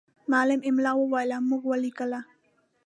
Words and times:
معلم 0.31 0.61
املا 0.69 0.91
وویله، 0.97 1.37
موږ 1.49 1.61
ولیکله. 1.67 2.19